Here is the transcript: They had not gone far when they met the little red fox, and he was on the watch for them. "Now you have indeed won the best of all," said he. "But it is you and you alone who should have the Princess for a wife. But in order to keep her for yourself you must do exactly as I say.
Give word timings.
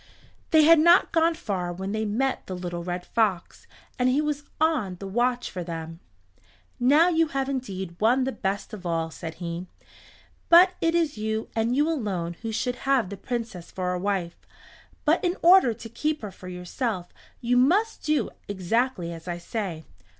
They 0.49 0.63
had 0.63 0.79
not 0.79 1.11
gone 1.11 1.35
far 1.35 1.71
when 1.71 1.91
they 1.91 2.05
met 2.05 2.47
the 2.47 2.55
little 2.55 2.83
red 2.83 3.05
fox, 3.05 3.67
and 3.99 4.09
he 4.09 4.19
was 4.19 4.45
on 4.59 4.95
the 4.99 5.05
watch 5.05 5.51
for 5.51 5.63
them. 5.63 5.99
"Now 6.79 7.07
you 7.09 7.27
have 7.27 7.47
indeed 7.47 7.97
won 7.99 8.23
the 8.23 8.31
best 8.31 8.73
of 8.73 8.83
all," 8.83 9.11
said 9.11 9.35
he. 9.35 9.67
"But 10.49 10.71
it 10.81 10.95
is 10.95 11.19
you 11.19 11.49
and 11.55 11.75
you 11.75 11.87
alone 11.87 12.33
who 12.41 12.51
should 12.51 12.77
have 12.77 13.09
the 13.09 13.15
Princess 13.15 13.69
for 13.69 13.93
a 13.93 13.99
wife. 13.99 14.37
But 15.05 15.23
in 15.23 15.37
order 15.43 15.71
to 15.71 15.87
keep 15.87 16.23
her 16.23 16.31
for 16.31 16.47
yourself 16.47 17.13
you 17.39 17.55
must 17.55 18.01
do 18.03 18.31
exactly 18.49 19.13
as 19.13 19.27
I 19.27 19.37
say. 19.37 19.85